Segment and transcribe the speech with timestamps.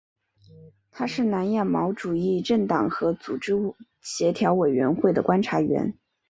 [0.89, 3.53] 它是南亚毛主义政党和组织
[4.01, 5.93] 协调委员会的观察员。